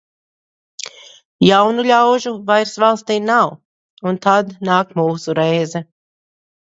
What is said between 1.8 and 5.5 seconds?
ļaužu vairs valstī nav, un tad nāk mūsu